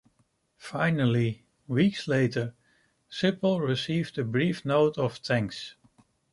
Finally, 0.57 1.43
weeks 1.67 2.07
later, 2.07 2.55
Sipple 3.07 3.59
received 3.63 4.17
a 4.17 4.23
brief 4.23 4.65
note 4.65 4.97
of 4.97 5.17
thanks. 5.17 5.75